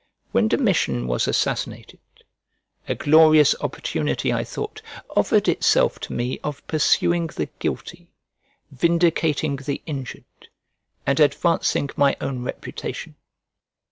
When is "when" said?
0.31-0.47